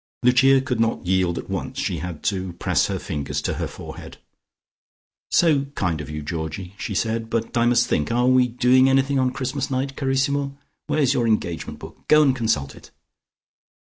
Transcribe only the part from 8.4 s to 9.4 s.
doing anything on